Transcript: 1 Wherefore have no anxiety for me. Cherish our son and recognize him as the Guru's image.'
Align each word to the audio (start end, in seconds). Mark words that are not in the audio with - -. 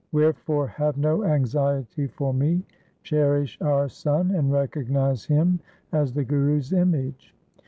1 0.09 0.23
Wherefore 0.23 0.65
have 0.65 0.97
no 0.97 1.23
anxiety 1.23 2.07
for 2.07 2.33
me. 2.33 2.63
Cherish 3.03 3.61
our 3.61 3.87
son 3.87 4.31
and 4.33 4.51
recognize 4.51 5.25
him 5.25 5.59
as 5.91 6.11
the 6.11 6.23
Guru's 6.23 6.73
image.' 6.73 7.35